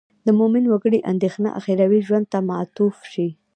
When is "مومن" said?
0.39-0.63